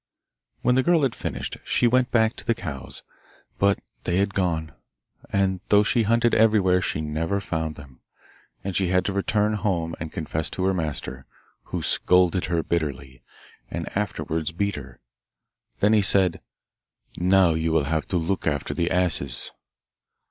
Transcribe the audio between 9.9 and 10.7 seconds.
and confess to